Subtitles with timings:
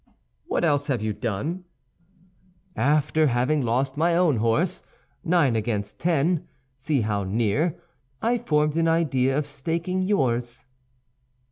[0.47, 1.63] "What else have you done."
[2.75, 4.81] "After having lost my own horse,
[5.23, 10.65] nine against ten—see how near—I formed an idea of staking yours."